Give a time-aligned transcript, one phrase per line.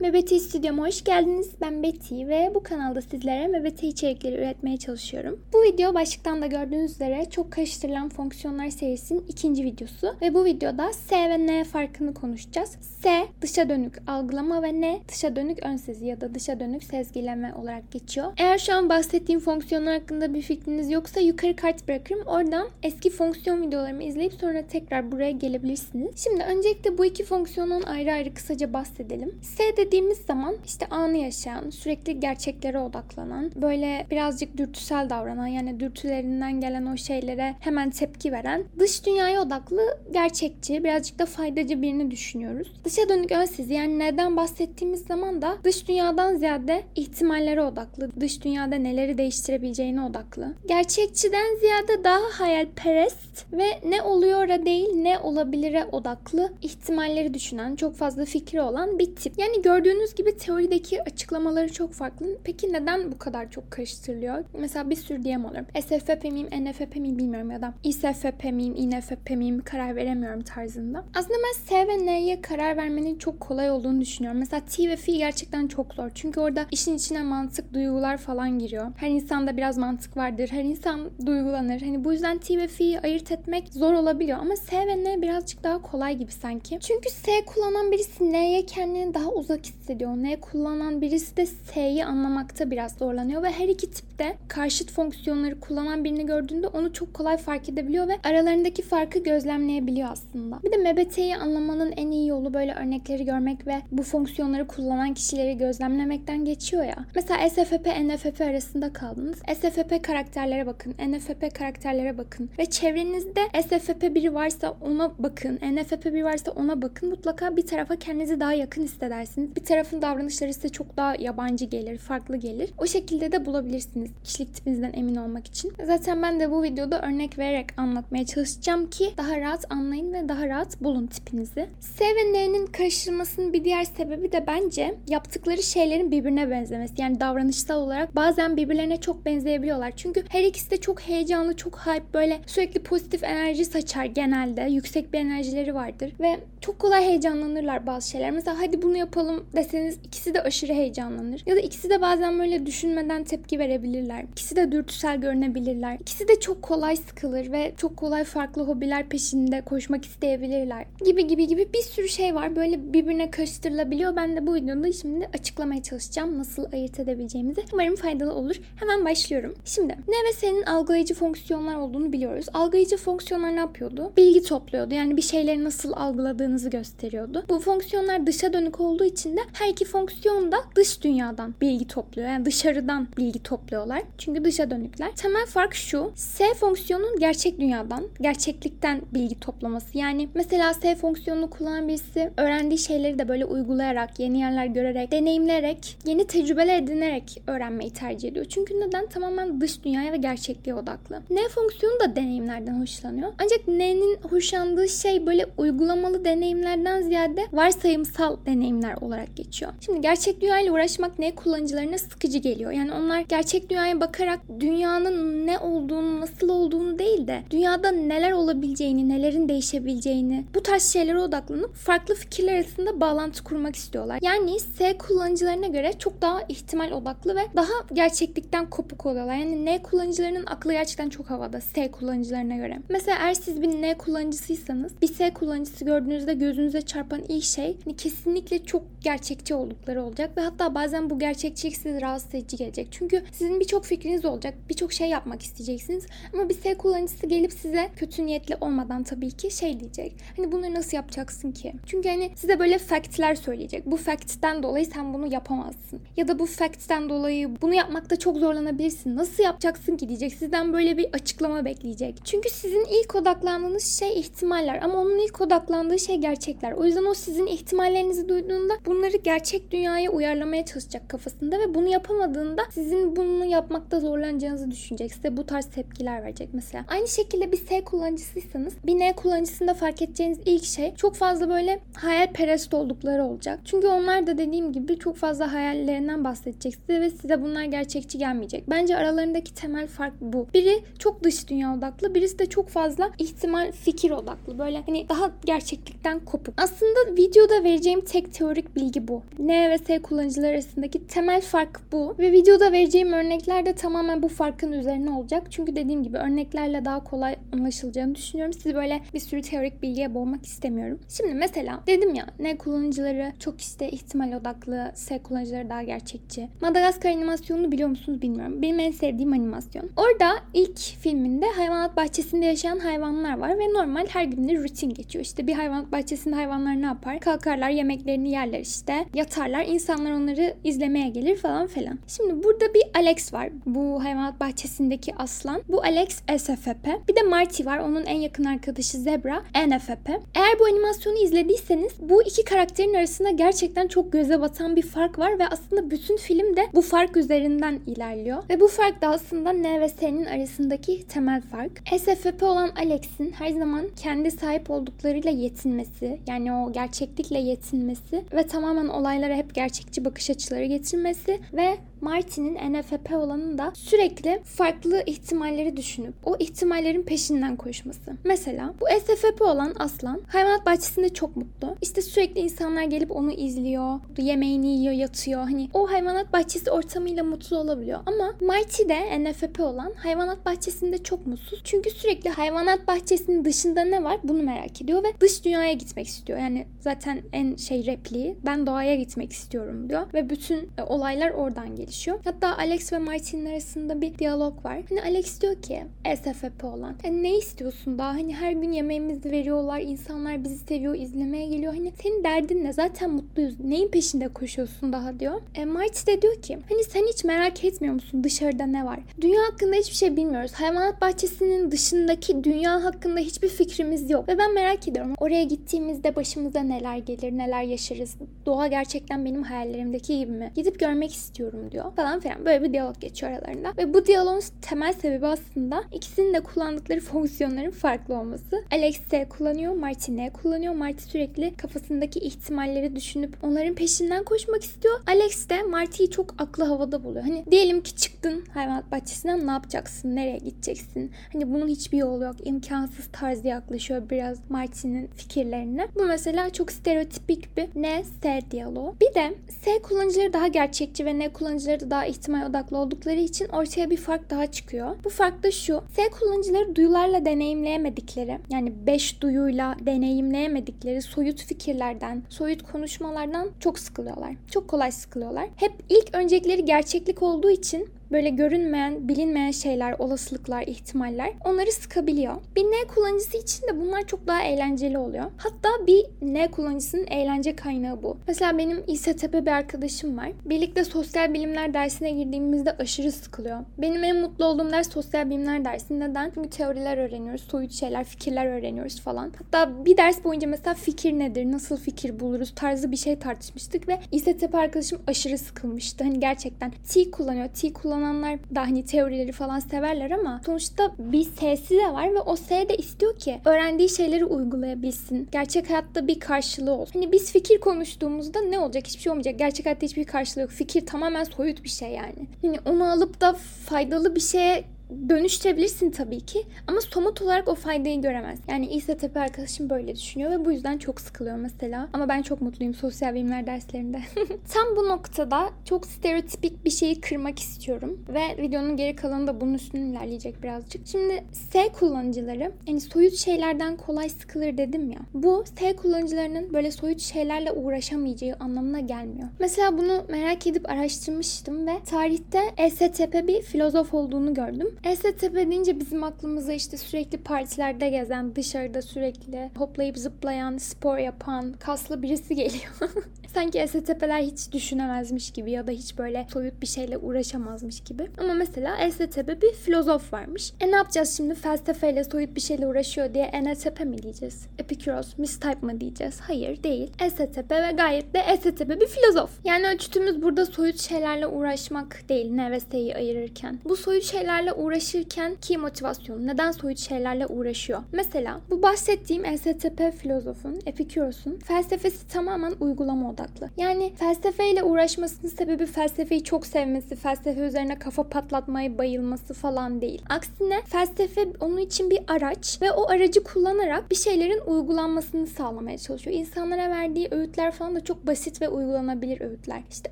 [0.00, 1.50] Mebeti Stüdyo'ma hoş geldiniz.
[1.60, 5.40] Ben Betty ve bu kanalda sizlere Mebeti içerikleri üretmeye çalışıyorum.
[5.52, 10.14] Bu video başlıktan da gördüğünüz üzere çok karıştırılan fonksiyonlar serisinin ikinci videosu.
[10.22, 12.76] Ve bu videoda S ve N farkını konuşacağız.
[13.02, 17.54] S dışa dönük algılama ve N dışa dönük ön sezi ya da dışa dönük sezgileme
[17.54, 18.32] olarak geçiyor.
[18.38, 22.26] Eğer şu an bahsettiğim fonksiyonlar hakkında bir fikriniz yoksa yukarı kart bırakırım.
[22.26, 26.24] Oradan eski fonksiyon videolarımı izleyip sonra tekrar buraya gelebilirsiniz.
[26.24, 29.38] Şimdi öncelikle bu iki fonksiyonun ayrı ayrı kısaca bahsedelim.
[29.42, 29.89] S dediğimiz
[30.26, 36.96] zaman işte anı yaşayan, sürekli gerçeklere odaklanan, böyle birazcık dürtüsel davranan yani dürtülerinden gelen o
[36.96, 42.72] şeylere hemen tepki veren, dış dünyaya odaklı, gerçekçi, birazcık da faydacı birini düşünüyoruz.
[42.84, 48.76] Dışa dönük ön yani neden bahsettiğimiz zaman da dış dünyadan ziyade ihtimallere odaklı, dış dünyada
[48.76, 50.54] neleri değiştirebileceğine odaklı.
[50.68, 58.24] Gerçekçiden ziyade daha hayalperest ve ne oluyor değil ne olabilire odaklı ihtimalleri düşünen, çok fazla
[58.24, 59.38] fikri olan bir tip.
[59.38, 59.79] Yani gördüğünüz
[60.16, 62.38] gibi teorideki açıklamaları çok farklı.
[62.44, 64.44] Peki neden bu kadar çok karıştırılıyor?
[64.58, 65.68] Mesela bir sürü diyem alıyorum.
[65.82, 71.04] SFP miyim, NFP miyim bilmiyorum ya da ISFP miyim, INFP miyim karar veremiyorum tarzında.
[71.14, 74.40] Aslında ben S ve N'ye karar vermenin çok kolay olduğunu düşünüyorum.
[74.40, 76.10] Mesela T ve F gerçekten çok zor.
[76.14, 78.92] Çünkü orada işin içine mantık, duygular falan giriyor.
[78.96, 80.48] Her insanda biraz mantık vardır.
[80.52, 81.80] Her insan duygulanır.
[81.80, 84.38] Hani bu yüzden T ve F'yi ayırt etmek zor olabiliyor.
[84.38, 86.78] Ama S ve N birazcık daha kolay gibi sanki.
[86.80, 90.10] Çünkü S kullanan birisi N'ye kendini daha uzak hissediyor.
[90.16, 96.04] N kullanan birisi de S'yi anlamakta biraz zorlanıyor ve her iki tipte karşıt fonksiyonları kullanan
[96.04, 100.60] birini gördüğünde onu çok kolay fark edebiliyor ve aralarındaki farkı gözlemleyebiliyor aslında.
[100.62, 105.58] Bir de MBT'yi anlamanın en iyi yolu böyle örnekleri görmek ve bu fonksiyonları kullanan kişileri
[105.58, 106.96] gözlemlemekten geçiyor ya.
[107.14, 109.38] Mesela SFP, NFP arasında kaldınız.
[109.38, 116.24] SFP karakterlere bakın, NFP karakterlere bakın ve çevrenizde SFP biri varsa ona bakın, NFP biri
[116.24, 117.08] varsa ona bakın.
[117.08, 119.56] Mutlaka bir tarafa kendinizi daha yakın hissedersiniz.
[119.56, 122.70] Bir tarafın davranışları size çok daha yabancı gelir, farklı gelir.
[122.78, 125.72] O şekilde de bulabilirsiniz kişilik tipinizden emin olmak için.
[125.86, 130.48] Zaten ben de bu videoda örnek vererek anlatmaya çalışacağım ki daha rahat anlayın ve daha
[130.48, 131.66] rahat bulun tipinizi.
[131.80, 136.94] S ve N'nin karıştırılmasının bir diğer sebebi de bence yaptıkları şeylerin birbirine benzemesi.
[136.98, 139.92] Yani davranışsal olarak bazen birbirlerine çok benzeyebiliyorlar.
[139.96, 144.62] Çünkü her ikisi de çok heyecanlı, çok hype, böyle sürekli pozitif enerji saçar genelde.
[144.62, 148.30] Yüksek bir enerjileri vardır ve çok kolay heyecanlanırlar bazı şeyler.
[148.30, 151.42] Mesela hadi bunu yapalım deseniz ikisi de aşırı heyecanlanır.
[151.46, 153.58] Ya da ikisi de bazen böyle düşünmeden tepki
[154.00, 154.24] verebilirler.
[154.32, 155.96] İkisi de dürtüsel görünebilirler.
[156.00, 160.86] İkisi de çok kolay sıkılır ve çok kolay farklı hobiler peşinde koşmak isteyebilirler.
[161.04, 162.56] Gibi gibi gibi bir sürü şey var.
[162.56, 164.16] Böyle birbirine karıştırılabiliyor.
[164.16, 167.64] Ben de bu videoda şimdi açıklamaya çalışacağım nasıl ayırt edebileceğimizi.
[167.72, 168.56] Umarım faydalı olur.
[168.76, 169.54] Hemen başlıyorum.
[169.64, 172.46] Şimdi ne ve senin algılayıcı fonksiyonlar olduğunu biliyoruz.
[172.54, 174.12] Algılayıcı fonksiyonlar ne yapıyordu?
[174.16, 174.94] Bilgi topluyordu.
[174.94, 177.44] Yani bir şeyleri nasıl algıladığınızı gösteriyordu.
[177.48, 182.28] Bu fonksiyonlar dışa dönük olduğu için de her iki fonksiyon da dış dünyadan bilgi topluyor.
[182.28, 183.89] Yani dışarıdan bilgi topluyorlar.
[184.18, 185.16] Çünkü dışa dönükler.
[185.16, 186.12] Temel fark şu.
[186.14, 189.98] S fonksiyonun gerçek dünyadan, gerçeklikten bilgi toplaması.
[189.98, 195.98] Yani mesela S fonksiyonunu kullanan birisi öğrendiği şeyleri de böyle uygulayarak, yeni yerler görerek, deneyimleyerek,
[196.06, 198.46] yeni tecrübeler edinerek öğrenmeyi tercih ediyor.
[198.48, 199.06] Çünkü neden?
[199.06, 201.22] Tamamen dış dünyaya ve gerçekliğe odaklı.
[201.30, 203.32] N fonksiyonu da deneyimlerden hoşlanıyor.
[203.38, 209.72] Ancak N'nin hoşlandığı şey böyle uygulamalı deneyimlerden ziyade varsayımsal deneyimler olarak geçiyor.
[209.80, 212.70] Şimdi gerçek dünyayla uğraşmak N kullanıcılarına sıkıcı geliyor.
[212.70, 219.08] Yani onlar gerçek dünyaya bakarak dünyanın ne olduğunu, nasıl olduğunu değil de dünyada neler olabileceğini,
[219.08, 224.18] nelerin değişebileceğini bu tarz şeylere odaklanıp farklı fikirler arasında bağlantı kurmak istiyorlar.
[224.22, 229.34] Yani S kullanıcılarına göre çok daha ihtimal odaklı ve daha gerçeklikten kopuk oluyorlar.
[229.34, 232.78] Yani N kullanıcılarının aklı gerçekten çok havada S kullanıcılarına göre.
[232.88, 237.96] Mesela eğer siz bir N kullanıcısıysanız bir S kullanıcısı gördüğünüzde gözünüze çarpan ilk şey hani
[237.96, 242.88] kesinlikle çok gerçekçi oldukları olacak ve hatta bazen bu gerçekçilik sizi rahatsız edici gelecek.
[242.90, 244.54] Çünkü sizin birçok fikriniz olacak.
[244.68, 246.06] Birçok şey yapmak isteyeceksiniz.
[246.34, 250.16] Ama bir S kullanıcısı gelip size kötü niyetli olmadan tabii ki şey diyecek.
[250.36, 251.72] Hani bunları nasıl yapacaksın ki?
[251.86, 253.86] Çünkü hani size böyle factler söyleyecek.
[253.86, 256.00] Bu fact'ten dolayı sen bunu yapamazsın.
[256.16, 259.16] Ya da bu fact'ten dolayı bunu yapmakta çok zorlanabilirsin.
[259.16, 260.34] Nasıl yapacaksın ki diyecek.
[260.34, 262.14] Sizden böyle bir açıklama bekleyecek.
[262.24, 266.72] Çünkü sizin ilk odaklandığınız şey ihtimaller ama onun ilk odaklandığı şey gerçekler.
[266.72, 272.62] O yüzden o sizin ihtimallerinizi duyduğunda bunları gerçek dünyaya uyarlamaya çalışacak kafasında ve bunu yapamadığında
[272.70, 275.12] sizin bunu yapmakta zorlanacağınızı düşünecek.
[275.14, 276.84] Size bu tarz tepkiler verecek mesela.
[276.88, 281.80] Aynı şekilde bir S kullanıcısıysanız bir N kullanıcısında fark edeceğiniz ilk şey çok fazla böyle
[281.94, 283.60] hayalperest oldukları olacak.
[283.64, 288.70] Çünkü onlar da dediğim gibi çok fazla hayallerinden bahsedecek size ve size bunlar gerçekçi gelmeyecek.
[288.70, 290.46] Bence aralarındaki temel fark bu.
[290.54, 294.58] Biri çok dış dünya odaklı, birisi de çok fazla ihtimal fikir odaklı.
[294.58, 296.54] Böyle hani daha gerçeklikten kopuk.
[296.56, 299.22] Aslında videoda vereceğim tek teorik bilgi bu.
[299.38, 302.14] N ve S kullanıcılar arasındaki temel fark bu.
[302.18, 305.46] Ve videoda vereceğim örnekler de tamamen bu farkın üzerine olacak.
[305.50, 308.52] Çünkü dediğim gibi örneklerle daha kolay anlaşılacağını düşünüyorum.
[308.52, 310.98] Sizi böyle bir sürü teorik bilgiye boğmak istemiyorum.
[311.08, 316.48] Şimdi mesela dedim ya N kullanıcıları çok işte ihtimal odaklı, S kullanıcıları daha gerçekçi.
[316.60, 318.62] Madagaskar animasyonunu biliyor musunuz bilmiyorum.
[318.62, 319.90] Benim en sevdiğim animasyon.
[319.96, 325.24] Orada ilk filminde hayvanat bahçesinde yaşayan hayvanlar var ve normal her günde rutin geçiyor.
[325.24, 327.20] İşte bir hayvanat bahçesinde hayvanlar ne yapar?
[327.20, 329.06] Kalkarlar, yemeklerini yerler işte.
[329.14, 331.98] Yatarlar, insanlar onları izlemeye gelir falan filan.
[332.06, 333.48] Şimdi burada bir Alex var.
[333.66, 335.62] Bu hayvanat bahçesindeki aslan.
[335.68, 337.08] Bu Alex SFP.
[337.08, 337.78] Bir de Marty var.
[337.78, 340.08] Onun en yakın arkadaşı Zebra NFP.
[340.34, 345.38] Eğer bu animasyonu izlediyseniz bu iki karakterin arasında gerçekten çok göze batan bir fark var
[345.38, 348.42] ve aslında bütün film de bu fark üzerinden ilerliyor.
[348.50, 351.82] Ve bu fark da aslında N ve S'nin arasındaki temel fark.
[351.98, 358.88] SFP olan Alex'in her zaman kendi sahip olduklarıyla yetinmesi, yani o gerçeklikle yetinmesi ve tamamen
[358.88, 366.14] olaylara hep gerçekçi bakış açıları getirmesi ve Martin'in NFP olanın da sürekli farklı ihtimalleri düşünüp
[366.24, 368.12] o ihtimallerin peşinden koşması.
[368.24, 371.76] Mesela bu SFP olan Aslan hayvanat bahçesinde çok mutlu.
[371.82, 375.40] İşte sürekli insanlar gelip onu izliyor, yemeğini yiyor, yatıyor.
[375.40, 378.00] Hani o hayvanat bahçesi ortamıyla mutlu olabiliyor.
[378.06, 381.60] Ama Marty de NFP olan hayvanat bahçesinde çok mutsuz.
[381.64, 386.38] Çünkü sürekli hayvanat bahçesinin dışında ne var bunu merak ediyor ve dış dünyaya gitmek istiyor.
[386.38, 391.76] Yani zaten en şey repliği ben doğaya gitmek istiyorum diyor ve bütün e, olaylar oradan
[391.76, 392.20] gelişiyor.
[392.24, 394.78] Hatta Alex ve Martin'in arasında bir diyalog var.
[394.88, 395.82] Hani Alex diyor ki
[396.16, 401.46] SFP olan hani ne istiyorsun daha hani her gün yemeğimizi veriyorlar insanlar bizi seviyor izlemeye
[401.46, 405.40] geliyor hani senin derdin ne zaten mutluyuz neyin peşinde koşuyorsun daha diyor.
[405.54, 409.00] E, Marty de diyor ki hani sen hiç merak etmiyor musun dışarıda ne var?
[409.20, 410.52] Dünya hakkında hiçbir şey bilmiyoruz.
[410.52, 416.60] Hayvanat bahçesinin dışındaki dünya hakkında hiçbir fikrimiz yok ve ben merak ediyorum oraya gittiğimizde başımıza
[416.60, 418.16] neler gelir neler yaşarız.
[418.46, 420.52] Doğa gerçekten benim hayallerimdeki gibi mi?
[420.54, 422.44] Gidip görmek istiyorum diyor falan filan.
[422.44, 423.72] Böyle bir diyalog geçiyor aralarında.
[423.78, 428.62] Ve bu diyaloğun temel sebebi aslında ikisinin de kullandıkları fonksiyonların farklı olması.
[428.72, 430.74] Alex S kullanıyor, Marty N kullanıyor.
[430.74, 435.00] Marty sürekli kafasındaki ihtimalleri düşünüp onların peşinden koşmak istiyor.
[435.06, 437.24] Alex de Marty'yi çok aklı havada buluyor.
[437.24, 440.16] Hani diyelim ki çıktın hayvanat bahçesinden ne yapacaksın?
[440.16, 441.10] Nereye gideceksin?
[441.32, 442.36] Hani bunun hiçbir yolu yok.
[442.44, 445.88] imkansız tarzı yaklaşıyor biraz Marty'nin fikirlerine.
[445.94, 448.94] Bu mesela çok stereotipik bir N S diyaloğu.
[449.00, 453.48] Bir de S kullanıcıları daha gerçekçi ve N kullanıcıları da daha ihtimal odaklı oldukları için
[453.48, 454.96] ortaya bir fark daha çıkıyor.
[455.04, 455.82] Bu fark da şu.
[455.96, 464.34] S kullanıcıları duyularla deneyimleyemedikleri yani 5 duyuyla deneyimleyemedikleri soyut fikirlerden, soyut konuşmalardan çok sıkılıyorlar.
[464.50, 465.48] Çok kolay sıkılıyorlar.
[465.56, 472.34] Hep ilk öncelikleri gerçeklik olduğu için böyle görünmeyen, bilinmeyen şeyler, olasılıklar, ihtimaller onları sıkabiliyor.
[472.56, 475.24] Bir N kullanıcısı için de bunlar çok daha eğlenceli oluyor.
[475.36, 478.16] Hatta bir N kullanıcısının eğlence kaynağı bu.
[478.28, 480.32] Mesela benim İSTP bir arkadaşım var.
[480.44, 483.58] Birlikte sosyal bilimler dersine girdiğimizde aşırı sıkılıyor.
[483.78, 486.00] Benim en mutlu olduğum ders sosyal bilimler dersi.
[486.00, 486.30] Neden?
[486.34, 489.32] Çünkü teoriler öğreniyoruz, soyut şeyler, fikirler öğreniyoruz falan.
[489.38, 493.98] Hatta bir ders boyunca mesela fikir nedir, nasıl fikir buluruz tarzı bir şey tartışmıştık ve
[494.12, 496.04] İSTP arkadaşım aşırı sıkılmıştı.
[496.04, 497.48] Hani gerçekten T kullanıyor.
[497.48, 502.20] T kullanıyor kullananlar da hani teorileri falan severler ama sonuçta bir S'si de var ve
[502.20, 505.28] o S de istiyor ki öğrendiği şeyleri uygulayabilsin.
[505.32, 506.92] Gerçek hayatta bir karşılığı olsun.
[506.94, 508.86] Hani biz fikir konuştuğumuzda ne olacak?
[508.86, 509.38] Hiçbir şey olmayacak.
[509.38, 510.50] Gerçek hayatta hiçbir karşılığı yok.
[510.50, 512.28] Fikir tamamen soyut bir şey yani.
[512.42, 513.36] Hani onu alıp da
[513.66, 514.64] faydalı bir şeye
[515.08, 518.38] dönüştürebilirsin tabii ki ama somut olarak o faydayı göremez.
[518.48, 521.88] Yani İsa Tepe arkadaşım böyle düşünüyor ve bu yüzden çok sıkılıyor mesela.
[521.92, 524.00] Ama ben çok mutluyum sosyal bilimler derslerinde.
[524.48, 529.54] Tam bu noktada çok stereotipik bir şeyi kırmak istiyorum ve videonun geri kalanı da bunun
[529.54, 530.86] üstüne ilerleyecek birazcık.
[530.86, 534.98] Şimdi S kullanıcıları yani soyut şeylerden kolay sıkılır dedim ya.
[535.14, 539.28] Bu S kullanıcılarının böyle soyut şeylerle uğraşamayacağı anlamına gelmiyor.
[539.38, 544.76] Mesela bunu merak edip araştırmıştım ve tarihte ESTP bir filozof olduğunu gördüm.
[544.84, 552.02] ESTP deyince bizim aklımıza işte sürekli partilerde gezen, dışarıda sürekli hoplayıp zıplayan, spor yapan, kaslı
[552.02, 552.72] birisi geliyor.
[553.34, 558.10] Sanki ESTP'ler hiç düşünemezmiş gibi ya da hiç böyle soyut bir şeyle uğraşamazmış gibi.
[558.18, 560.52] Ama mesela ESTP bir filozof varmış.
[560.60, 564.46] E ne yapacağız şimdi felsefeyle soyut bir şeyle uğraşıyor diye ENTP mi diyeceğiz?
[564.58, 566.20] Epikuros, mistype mı diyeceğiz?
[566.20, 566.92] Hayır değil.
[567.00, 569.30] ESTP ve gayet de ESTP bir filozof.
[569.44, 573.58] Yani ölçütümüz burada soyut şeylerle uğraşmak değil ne ve S'yi ayırırken.
[573.64, 577.82] Bu soyut şeylerle uğraşırken ki motivasyon neden soyut şeylerle uğraşıyor?
[577.92, 583.50] Mesela bu bahsettiğim ESTP filozofun, Epikuros'un felsefesi tamamen uygulama odaklı.
[583.56, 590.02] Yani felsefeyle uğraşmasının sebebi felsefeyi çok sevmesi, felsefe üzerine kafa patlatmayı bayılması falan değil.
[590.08, 596.16] Aksine felsefe onun için bir araç ve o aracı kullanarak bir şeylerin uygulanmasını sağlamaya çalışıyor.
[596.16, 599.62] İnsanlara verdiği öğütler falan da çok basit ve uygulanabilir öğütler.
[599.70, 599.90] İşte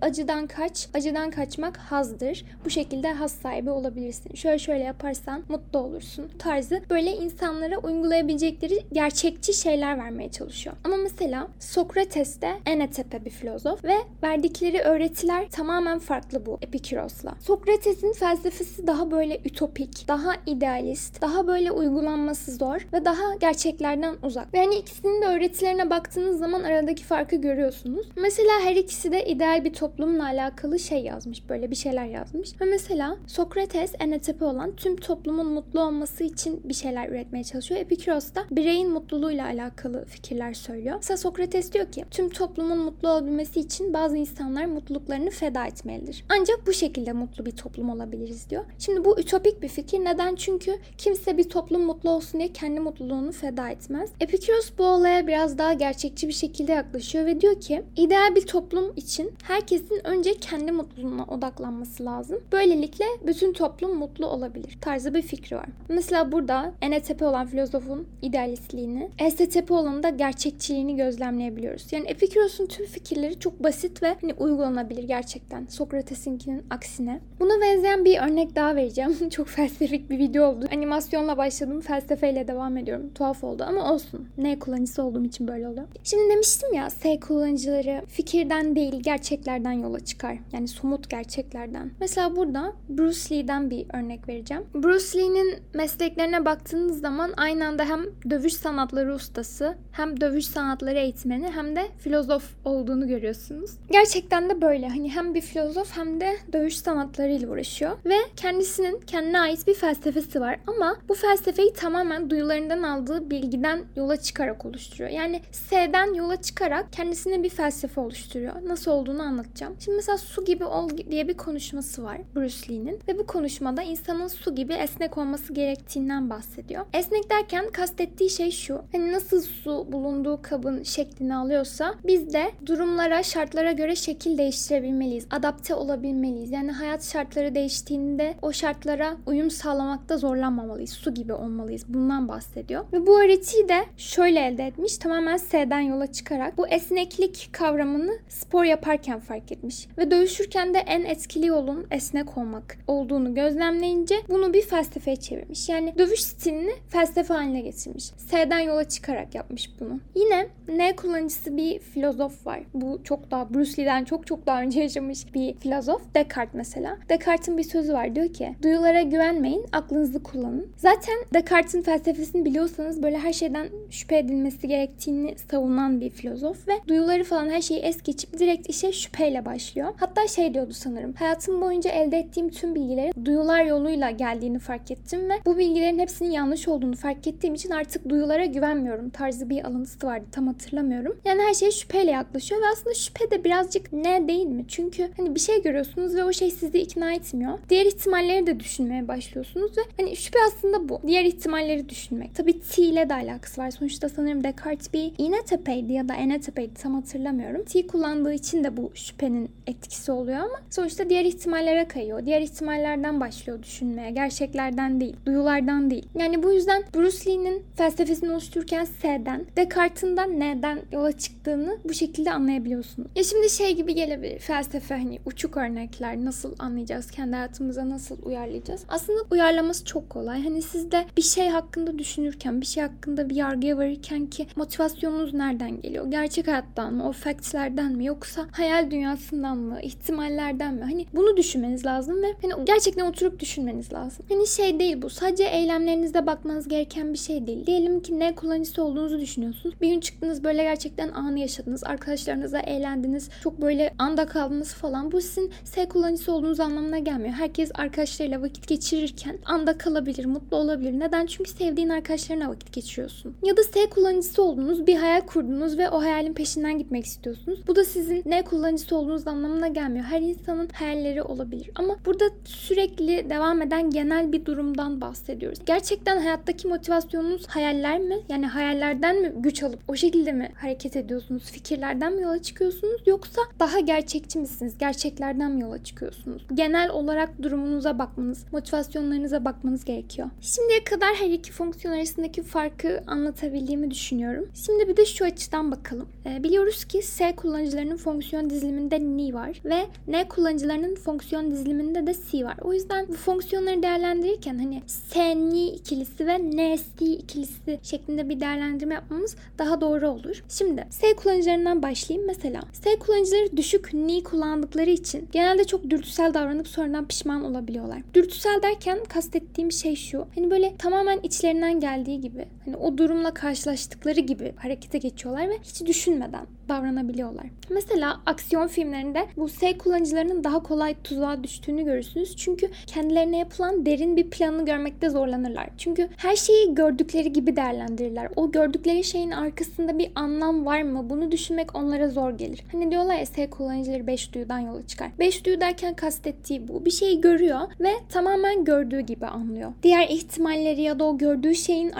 [0.00, 2.44] acıdan kaç, acıdan kaçmak hazdır.
[2.64, 4.34] Bu şekilde haz sahibi olabilirsin.
[4.34, 6.30] Şöyle şöyle yaparsan mutlu olursun.
[6.38, 10.76] Tarzı böyle insanlara uygulayabilecekleri gerçekçi şeyler vermeye çalışıyor.
[10.84, 17.34] Ama mesela Sokrates de en etepe bir filozof ve verdikleri öğretiler tamamen farklı bu Epiküros'la.
[17.40, 24.54] Sokrates'in felsefesi daha böyle ütopik, daha idealist, daha böyle uygulanması zor ve daha gerçeklerden uzak.
[24.54, 28.06] Ve hani ikisinin de öğretilerine baktığınız zaman aradaki farkı görüyorsunuz.
[28.16, 31.48] Mesela her ikisi de ideal bir toplumla alakalı şey yazmış.
[31.48, 32.60] Böyle bir şeyler yazmış.
[32.60, 37.80] Ve mesela Sokrates en etepe olan tüm toplumun mutlu olması için bir şeyler üretmeye çalışıyor.
[37.80, 40.96] Epikuros da bireyin mutluluğuyla alakalı fikirler söylüyor.
[40.96, 46.24] Mesela Sokrates diyor ki tüm toplumun mutlu olabilmesi için bazı insanlar mutluluklarını feda etmelidir.
[46.28, 48.64] Ancak bu şekilde mutlu bir toplum olabiliriz diyor.
[48.78, 50.04] Şimdi bu ütopik bir fikir.
[50.04, 50.34] Neden?
[50.34, 54.10] Çünkü kimse bir toplum mutlu olsun diye kendi mutluluğunu feda etmez.
[54.20, 58.92] Epikuros bu olaya biraz daha gerçekçi bir şekilde yaklaşıyor ve diyor ki ideal bir toplum
[58.96, 62.40] için herkesin önce kendi mutluluğuna odaklanması lazım.
[62.52, 65.66] Böylelikle bütün toplum mutlu olabilir tarzı bir fikri var.
[65.88, 71.92] Mesela burada en olan filozofun idealistliğini, STP olanın da gerçekçiliğini gözlemleyebiliyoruz.
[71.92, 75.66] Yani Epikuros'un tüm fikirleri çok basit ve hani uygulanabilir gerçekten.
[75.66, 77.20] Sokrates'inkinin aksine.
[77.40, 79.28] Buna benzeyen bir örnek daha vereceğim.
[79.30, 80.66] çok felsefik bir video oldu.
[80.72, 83.10] Animasyonla başladım, felsefeyle devam ediyorum.
[83.14, 84.28] Tuhaf oldu ama olsun.
[84.38, 85.86] Ne kullanıcısı olduğum için böyle oluyor.
[86.04, 90.38] Şimdi demiştim ya, S kullanıcıları fikirden değil gerçeklerden yola çıkar.
[90.52, 91.90] Yani somut gerçeklerden.
[92.00, 94.64] Mesela burada Bruce Lee'den bir örnek vereceğim.
[94.74, 101.50] Bruce Lee'nin mesleklerine baktığınız zaman aynı anda hem dövüş sanatları ustası, hem dövüş sanatları eğitmeni,
[101.50, 103.70] hem de filozof olduğunu görüyorsunuz.
[103.90, 104.88] Gerçekten de böyle.
[104.88, 110.40] Hani hem bir filozof hem de dövüş sanatlarıyla uğraşıyor ve kendisinin kendine ait bir felsefesi
[110.40, 115.10] var ama bu felsefeyi tamamen duyularından aldığı bilgiden yola çıkarak oluşturuyor.
[115.10, 118.52] Yani S'den yola çıkarak kendisine bir felsefe oluşturuyor.
[118.66, 119.76] Nasıl olduğunu anlatacağım.
[119.80, 123.82] Şimdi mesela su gibi ol diye bir konuşması var Bruce Lee'nin ve bu konuşmada
[124.16, 126.86] insanın su gibi esnek olması gerektiğinden bahsediyor.
[126.92, 128.82] Esnek derken kastettiği şey şu.
[128.92, 135.26] Hani nasıl su bulunduğu kabın şeklini alıyorsa biz de durumlara, şartlara göre şekil değiştirebilmeliyiz.
[135.30, 136.50] Adapte olabilmeliyiz.
[136.50, 140.90] Yani hayat şartları değiştiğinde o şartlara uyum sağlamakta zorlanmamalıyız.
[140.90, 141.84] Su gibi olmalıyız.
[141.88, 142.84] Bundan bahsediyor.
[142.92, 144.98] Ve bu öğretiyi de şöyle elde etmiş.
[144.98, 149.88] Tamamen S'den yola çıkarak bu esneklik kavramını spor yaparken fark etmiş.
[149.98, 155.68] Ve dövüşürken de en etkili yolun esnek olmak olduğunu gözlemleyince bunu bir felsefeye çevirmiş.
[155.68, 158.04] Yani dövüş stilini felsefe haline getirmiş.
[158.04, 160.00] S'den yola çıkarak yapmış bunu.
[160.14, 162.60] Yine N kullanıcısı bir filozof var.
[162.74, 166.02] Bu çok daha Bruce Lee'den çok çok daha önce yaşamış bir filozof.
[166.14, 166.98] Descartes mesela.
[167.08, 168.14] Descartes'in bir sözü var.
[168.14, 170.68] Diyor ki duyulara güvenmeyin, aklınızı kullanın.
[170.76, 177.24] Zaten Descartes'in felsefesini biliyorsanız böyle her şeyden şüphe edilmesi gerektiğini savunan bir filozof ve duyuları
[177.24, 179.88] falan her şeyi es geçip direkt işe şüpheyle başlıyor.
[179.96, 181.12] Hatta şey diyordu sanırım.
[181.12, 186.30] Hayatım boyunca elde ettiğim tüm bilgilerin duyular yoluyla geldiğini fark ettim ve bu bilgilerin hepsinin
[186.30, 190.24] yanlış olduğunu fark ettiğim için artık duyulara güvenmiyorum tarzı bir alıntısı vardı.
[190.32, 191.16] Tam hatırlamıyorum.
[191.24, 194.64] Yani her şeye şüpheyle yaklaşıyor ve aslında şüphe de birazcık ne değil mi?
[194.68, 197.58] Çünkü hani bir şey görüyorsunuz ve o şey sizi ikna etmiyor.
[197.68, 201.00] Diğer ihtimalleri de düşünmeye başlıyorsunuz ve hani şüphe aslında bu.
[201.06, 202.34] Diğer ihtimalleri düşünmek.
[202.34, 203.70] Tabii T ile de alakası var.
[203.70, 207.64] Sonuçta sanırım Descartes bir iğne tepeydi ya da ene tepeydi tam hatırlamıyorum.
[207.64, 212.26] T kullandığı için de bu şüphenin etkisi oluyor ama sonuçta diğer ihtimallere kayıyor.
[212.26, 214.10] Diğer ihtimallerden başlıyor düşünmeye.
[214.10, 216.06] Gerçeklerden değil, duyulardan değil.
[216.14, 222.32] Yani bu yüzden Bruce Lee'nin felsefesini oluştururken S'den, Descartes'in de N'den yola çıktığını bu şekilde
[222.32, 223.10] anlayabiliyorsunuz.
[223.16, 224.38] Ya şimdi şey gibi gelebilir.
[224.38, 227.10] Felsefe hani uçuk örnekler nasıl anlayacağız?
[227.10, 228.84] Kendi hayatımıza nasıl uyarlayacağız?
[228.88, 230.44] Aslında uyarlaması çok kolay.
[230.44, 235.34] Hani siz de bir şey hakkında düşünürken, bir şey hakkında bir yargıya varırken ki motivasyonunuz
[235.34, 236.10] nereden geliyor?
[236.10, 237.08] Gerçek hayattan mı?
[237.08, 238.04] O factslerden mi?
[238.04, 239.78] Yoksa hayal dünyasından mı?
[239.82, 240.80] ihtimallerden mi?
[240.80, 244.26] Hani bunu düşünmeniz lazım ve hani gerçekten oturup düşünmeniz lazım.
[244.28, 245.10] Hani şey değil bu.
[245.10, 247.66] Sadece eylemlerinizde bakmanız gereken bir şey değil.
[247.66, 249.74] Diyelim ki ne kullanıcısı olduğunuzu düşünüyorsunuz.
[249.80, 251.84] Bir gün çıktınız böyle gerçekten anı yaşadınız.
[251.84, 253.30] Arkadaşlarınızla eğlendiniz.
[253.42, 255.12] Çok böyle anda kaldınız falan.
[255.12, 257.34] Bu sizin S kullanıcısı olduğunuz anlamına gelmiyor.
[257.34, 261.00] Herkes arkadaşlarıyla vakit geçirirken anda kalabilir, mutlu olabilir.
[261.00, 261.26] Neden?
[261.26, 263.36] Çünkü sevdiğin arkadaşlarına vakit geçiriyorsun.
[263.42, 267.60] Ya da S kullanıcısı oldunuz, bir hayal kurdunuz ve o hayalin peşinden gitmek istiyorsunuz.
[267.66, 270.04] Bu da sizin ne kullanıcısı olduğunuz anlamına gelmiyor.
[270.04, 271.70] Her insanın hayalleri olabilir.
[271.74, 275.58] Ama burada sürekli devam eden genel bir durumdan bahsediyoruz.
[275.66, 278.18] Gerçekten hayattaki motivasyonunuz hayaller mi?
[278.28, 281.50] Yani hayallerden mi güç alıp o şekilde mi hareket ediyorsunuz?
[281.50, 284.74] Fikirlerden mı yola çıkıyorsunuz yoksa daha gerçekçi misiniz?
[284.78, 286.46] Gerçeklerden mi yola çıkıyorsunuz?
[286.54, 290.28] Genel olarak durumunuza bakmanız, motivasyonlarınıza bakmanız gerekiyor.
[290.40, 294.48] Şimdiye kadar her iki fonksiyon arasındaki farkı anlatabildiğimi düşünüyorum.
[294.54, 296.08] Şimdi bir de şu açıdan bakalım.
[296.26, 302.14] E, biliyoruz ki S kullanıcılarının fonksiyon diziliminde ni var ve N kullanıcılarının fonksiyon diziliminde de
[302.30, 302.56] C var.
[302.62, 303.12] O yüzden bu
[303.46, 309.80] fonksiyonları değerlendirirken hani S ni ikilisi ve N C ikilisi şeklinde bir değerlendirme yapmamız daha
[309.80, 310.44] doğru olur.
[310.48, 312.26] Şimdi S kullanıcılarından başlayayım.
[312.26, 318.02] Mesela S kullanıcıları düşük ni kullandıkları için genelde çok dürtüsel davranıp sonradan pişman olabiliyorlar.
[318.14, 320.26] Dürtüsel derken kastettiğim şey şu.
[320.34, 325.86] Hani böyle tamamen içlerinden geldiği gibi hani o durumla karşılaştıkları gibi harekete geçiyorlar ve hiç
[325.86, 327.46] düşünmeden davranabiliyorlar.
[327.70, 332.36] Mesela aksiyon filmlerinde bu S kullanıcılarının daha kolay tuzağa düştüğünü görürsünüz.
[332.36, 335.68] Çünkü kendilerine yapılan derin bir planı görmekte zorlanırlar.
[335.78, 338.28] Çünkü her şeyi gördükleri gibi değerlendirirler.
[338.36, 341.10] O gördükleri şeyin arkasında bir anlam var mı?
[341.10, 342.64] Bunu düşünmek onlara zor gelir.
[342.72, 345.10] Hani diyorlar ya S kullanıcıları 5 duyudan yola çıkar.
[345.18, 346.84] 5 duyu derken kastettiği bu.
[346.84, 349.72] Bir şeyi görüyor ve tamamen gördüğü gibi anlıyor.
[349.82, 351.90] Diğer ihtimalleri ya da o gördüğü şeyin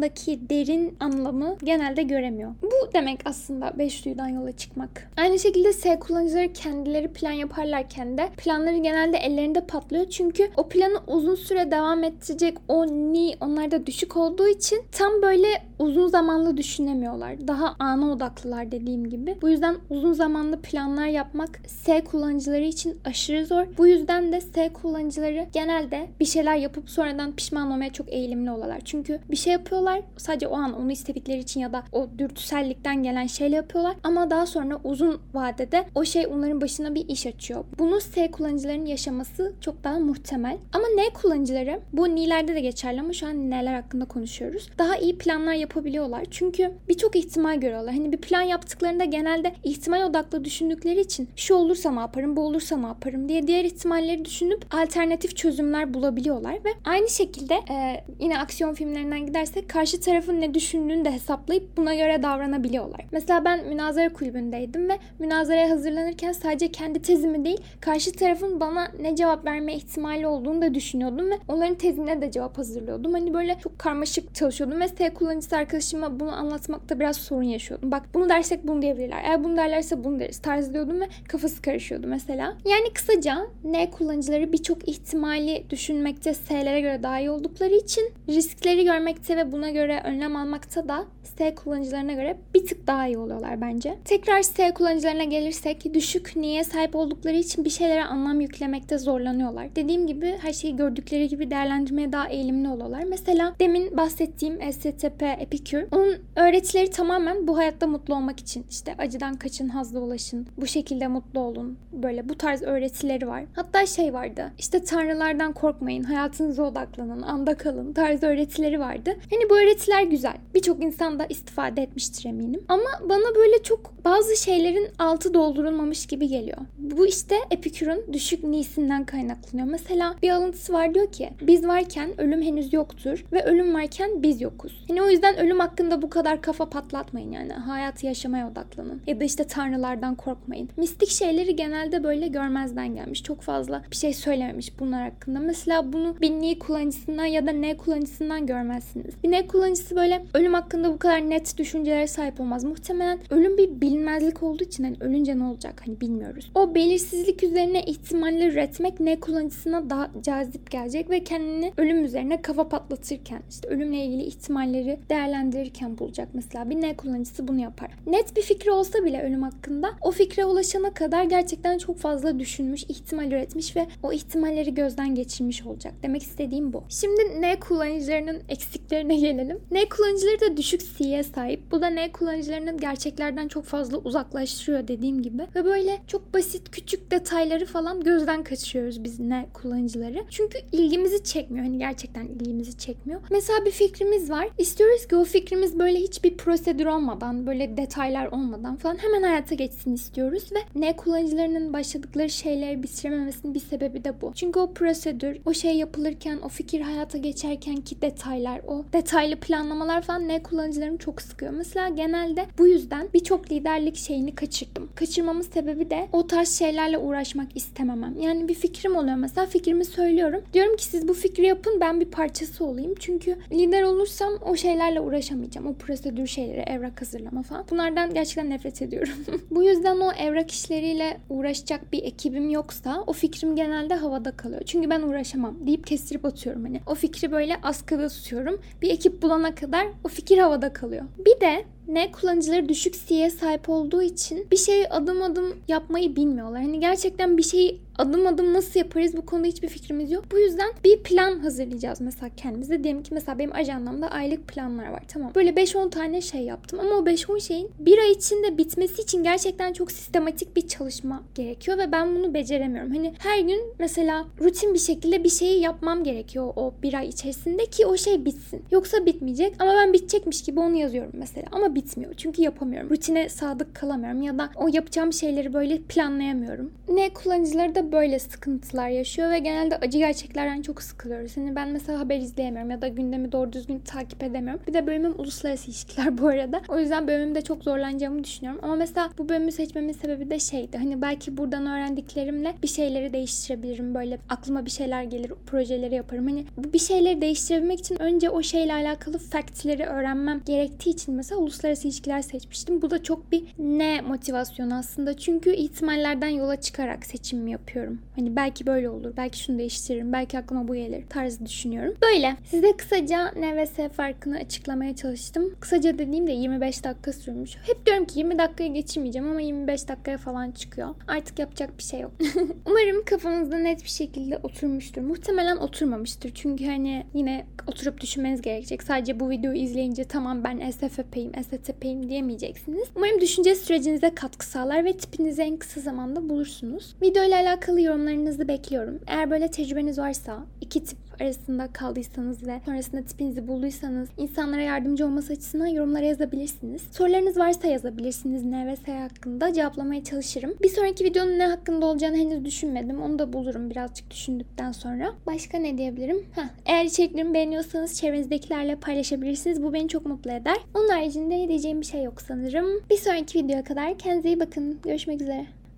[0.00, 2.54] arkasındaki derin anlamı genelde göremiyor.
[2.62, 5.10] Bu demek aslında 5 duyudan yola çıkmak.
[5.16, 10.08] Aynı şekilde S kullanıcıları kendileri plan yaparlarken de planları genelde ellerinde patlıyor.
[10.10, 15.48] Çünkü o planı uzun süre devam ettirecek o ni onlarda düşük olduğu için tam böyle
[15.80, 17.48] uzun zamanlı düşünemiyorlar.
[17.48, 19.38] Daha ana odaklılar dediğim gibi.
[19.42, 23.66] Bu yüzden uzun zamanlı planlar yapmak S kullanıcıları için aşırı zor.
[23.78, 28.80] Bu yüzden de S kullanıcıları genelde bir şeyler yapıp sonradan pişman olmaya çok eğilimli olurlar.
[28.84, 33.26] Çünkü bir şey yapıyorlar sadece o an onu istedikleri için ya da o dürtüsellikten gelen
[33.26, 37.64] şeyle yapıyorlar ama daha sonra uzun vadede o şey onların başına bir iş açıyor.
[37.78, 40.56] Bunu S kullanıcıların yaşaması çok daha muhtemel.
[40.72, 44.68] Ama N kullanıcıları bu N'lerde de geçerli ama şu an N'ler hakkında konuşuyoruz.
[44.78, 46.24] Daha iyi planlar yapabiliyorlar.
[46.30, 47.94] Çünkü birçok ihtimal görüyorlar.
[47.94, 52.76] Hani bir plan yaptıklarında genelde ihtimal odaklı düşündükleri için şu olursa ne yaparım, bu olursa
[52.76, 58.74] ne yaparım diye diğer ihtimalleri düşünüp alternatif çözümler bulabiliyorlar ve aynı şekilde e, yine aksiyon
[58.74, 63.00] filmlerinden gidersek karşı tarafın ne düşündüğünü de hesaplayıp buna göre davranabiliyorlar.
[63.12, 69.16] Mesela ben münazara kulübündeydim ve münazaraya hazırlanırken sadece kendi tezimi değil karşı tarafın bana ne
[69.16, 73.12] cevap verme ihtimali olduğunu da düşünüyordum ve onların tezine de cevap hazırlıyordum.
[73.12, 77.90] Hani böyle çok karmaşık çalışıyordum ve S kullanıcısı arkadaşıma bunu anlatmakta biraz sorun yaşıyordum.
[77.90, 79.22] Bak bunu dersek bunu diyebilirler.
[79.24, 82.56] Eğer bunu derlerse bunu deriz tarzı diyordum ve kafası karışıyordu mesela.
[82.64, 89.36] Yani kısaca N kullanıcıları birçok ihtimali düşünmekte S'lere göre daha iyi oldukları için riskleri görmekte
[89.36, 93.98] ve buna göre önlem almakta da S kullanıcılarına göre bir tık daha iyi oluyorlar bence.
[94.04, 99.76] Tekrar S kullanıcılarına gelirsek düşük niye sahip oldukları için bir şeylere anlam yüklemekte zorlanıyorlar.
[99.76, 103.04] Dediğim gibi her şeyi gördükleri gibi değerlendirmeye daha eğilimli oluyorlar.
[103.04, 105.86] Mesela demin bahsettiğim STP Epikür.
[105.92, 108.66] Onun öğretileri tamamen bu hayatta mutlu olmak için.
[108.70, 110.46] İşte acıdan kaçın, hazla ulaşın.
[110.56, 111.78] Bu şekilde mutlu olun.
[111.92, 113.44] Böyle bu tarz öğretileri var.
[113.54, 114.52] Hatta şey vardı.
[114.58, 119.16] İşte tanrılardan korkmayın, hayatınıza odaklanın, anda kalın tarzı öğretileri vardı.
[119.30, 120.36] Hani bu öğretiler güzel.
[120.54, 122.64] Birçok insan da istifade etmiştir eminim.
[122.68, 126.58] Ama bana böyle çok bazı şeylerin altı doldurulmamış gibi geliyor.
[126.78, 129.68] Bu işte Epikür'ün düşük nisinden kaynaklanıyor.
[129.68, 134.40] Mesela bir alıntısı var diyor ki biz varken ölüm henüz yoktur ve ölüm varken biz
[134.40, 134.84] yokuz.
[134.88, 137.52] Yani o yüzden ölüm hakkında bu kadar kafa patlatmayın yani.
[137.52, 139.02] Hayatı yaşamaya odaklanın.
[139.06, 140.68] Ya da işte tanrılardan korkmayın.
[140.76, 143.22] Mistik şeyleri genelde böyle görmezden gelmiş.
[143.22, 145.40] Çok fazla bir şey söylememiş bunlar hakkında.
[145.40, 149.14] Mesela bunu bir ni kullanıcısından ya da ne kullanıcısından görmezsiniz.
[149.22, 152.64] Bir ne kullanıcısı böyle ölüm hakkında bu kadar net düşüncelere sahip olmaz.
[152.64, 156.50] Muhtemelen ölüm bir bilinmezlik olduğu için hani ölünce ne olacak hani bilmiyoruz.
[156.54, 162.68] O belirsizlik üzerine ihtimaller üretmek ne kullanıcısına daha cazip gelecek ve kendini ölüm üzerine kafa
[162.68, 166.70] patlatırken işte ölümle ilgili ihtimalleri değerlendirirken bulacak mesela.
[166.70, 167.90] Bir ne kullanıcısı bunu yapar.
[168.06, 172.84] Net bir fikri olsa bile ölüm hakkında o fikre ulaşana kadar gerçekten çok fazla düşünmüş,
[172.84, 175.94] ihtimal üretmiş ve o ihtimalleri gözden geçirmiş olacak.
[176.02, 176.84] Demek istediğim bu.
[176.88, 179.58] Şimdi ne kullanıcılarının eksiklerine gelelim.
[179.70, 181.60] Ne kullanıcıları da düşük C'ye sahip.
[181.72, 185.42] Bu da ne kullanıcılarının gerçeklerden çok fazla uzaklaştırıyor dediğim gibi.
[185.54, 190.24] Ve böyle çok basit küçük detayları falan gözden kaçırıyoruz biz ne kullanıcıları.
[190.30, 191.64] Çünkü ilgimizi çekmiyor.
[191.64, 193.20] Hani gerçekten ilgimizi çekmiyor.
[193.30, 194.48] Mesela bir fikrimiz var.
[194.58, 199.94] İstiyoruz ki o fikrimiz böyle hiçbir prosedür olmadan, böyle detaylar olmadan falan hemen hayata geçsin
[199.94, 204.32] istiyoruz ve ne kullanıcılarının başladıkları şeyleri bitirememesinin bir sebebi de bu.
[204.34, 210.02] Çünkü o prosedür, o şey yapılırken, o fikir hayata geçerken ki detaylar, o detaylı planlamalar
[210.02, 211.52] falan ne kullanıcılarını çok sıkıyor.
[211.52, 214.88] Mesela genelde bu yüzden birçok liderlik şeyini kaçırdım.
[214.94, 218.16] Kaçırmamın sebebi de o tarz şeylerle uğraşmak istememem.
[218.20, 220.42] Yani bir fikrim oluyor mesela fikrimi söylüyorum.
[220.52, 222.94] Diyorum ki siz bu fikri yapın ben bir parçası olayım.
[222.98, 225.66] Çünkü lider olursam o şeylerle şeylerle uğraşamayacağım.
[225.66, 227.64] O prosedür şeyleri, evrak hazırlama falan.
[227.70, 229.14] Bunlardan gerçekten nefret ediyorum.
[229.50, 234.62] Bu yüzden o evrak işleriyle uğraşacak bir ekibim yoksa o fikrim genelde havada kalıyor.
[234.66, 236.80] Çünkü ben uğraşamam deyip kestirip atıyorum hani.
[236.86, 238.60] O fikri böyle askıda tutuyorum.
[238.82, 241.04] Bir ekip bulana kadar o fikir havada kalıyor.
[241.18, 246.62] Bir de ne kullanıcıları düşük CV'ye sahip olduğu için bir şeyi adım adım yapmayı bilmiyorlar.
[246.62, 250.24] Hani gerçekten bir şeyi adım adım nasıl yaparız bu konuda hiçbir fikrimiz yok.
[250.32, 252.84] Bu yüzden bir plan hazırlayacağız mesela kendimize.
[252.84, 255.32] Diyelim ki mesela benim ajandamda aylık planlar var tamam.
[255.34, 259.72] Böyle 5-10 tane şey yaptım ama o 5-10 şeyin bir ay içinde bitmesi için gerçekten
[259.72, 262.94] çok sistematik bir çalışma gerekiyor ve ben bunu beceremiyorum.
[262.94, 267.66] Hani her gün mesela rutin bir şekilde bir şeyi yapmam gerekiyor o bir ay içerisinde
[267.66, 268.64] ki o şey bitsin.
[268.70, 272.90] Yoksa bitmeyecek ama ben bitecekmiş gibi onu yazıyorum mesela ama bitmiyor çünkü yapamıyorum.
[272.90, 276.70] Rutine sadık kalamıyorum ya da o yapacağım şeyleri böyle planlayamıyorum.
[276.88, 281.36] Ne kullanıcıları da böyle sıkıntılar yaşıyor ve genelde acı gerçeklerden çok sıkılıyoruz.
[281.36, 284.62] Hani ben mesela haber izleyemiyorum ya da gündemi doğru düzgün takip edemiyorum.
[284.66, 286.62] Bir de bölümüm uluslararası ilişkiler bu arada.
[286.68, 288.60] O yüzden bölümümde çok zorlanacağımı düşünüyorum.
[288.62, 290.78] Ama mesela bu bölümü seçmemin sebebi de şeydi.
[290.78, 293.94] Hani belki buradan öğrendiklerimle bir şeyleri değiştirebilirim.
[293.94, 296.28] Böyle aklıma bir şeyler gelir, projeleri yaparım.
[296.28, 301.88] Hani bir şeyleri değiştirebilmek için önce o şeyle alakalı factleri öğrenmem gerektiği için mesela uluslararası
[301.88, 302.82] ilişkiler seçmiştim.
[302.82, 305.16] Bu da çok bir ne motivasyon aslında.
[305.16, 307.98] Çünkü ihtimallerden yola çıkarak seçim yapıyorum düşünüyorum.
[308.16, 311.94] Hani belki böyle olur, belki şunu değiştiririm, belki aklıma bu gelir tarzı düşünüyorum.
[312.02, 312.36] Böyle.
[312.44, 315.54] Size kısaca ne ve S farkını açıklamaya çalıştım.
[315.60, 317.56] Kısaca dediğim de 25 dakika sürmüş.
[317.66, 320.88] Hep diyorum ki 20 dakikaya geçirmeyeceğim ama 25 dakikaya falan çıkıyor.
[321.08, 322.12] Artık yapacak bir şey yok.
[322.66, 325.02] Umarım kafanızda net bir şekilde oturmuştur.
[325.02, 326.32] Muhtemelen oturmamıştır.
[326.34, 328.82] Çünkü hani yine oturup düşünmeniz gerekecek.
[328.82, 332.88] Sadece bu videoyu izleyince tamam ben SFP'yim, STP'yim diyemeyeceksiniz.
[332.96, 336.94] Umarım düşünce sürecinize katkı sağlar ve tipinizi en kısa zamanda bulursunuz.
[337.02, 339.00] Video ile alakalı yorumlarınızı bekliyorum.
[339.06, 345.32] Eğer böyle tecrübeniz varsa iki tip arasında kaldıysanız ve sonrasında tipinizi bulduysanız insanlara yardımcı olması
[345.32, 346.82] açısından yorumlara yazabilirsiniz.
[346.90, 350.54] Sorularınız varsa yazabilirsiniz ne ve S hakkında cevaplamaya çalışırım.
[350.62, 353.02] Bir sonraki videonun ne hakkında olacağını henüz düşünmedim.
[353.02, 355.12] Onu da bulurum birazcık düşündükten sonra.
[355.26, 356.24] Başka ne diyebilirim?
[356.34, 359.62] Heh, eğer içeriklerimi beğeniyorsanız çevrenizdekilerle paylaşabilirsiniz.
[359.62, 360.56] Bu beni çok mutlu eder.
[360.74, 362.66] Onun haricinde diyeceğim bir şey yok sanırım.
[362.90, 364.78] Bir sonraki videoya kadar kendinize iyi bakın.
[364.82, 365.59] Görüşmek üzere.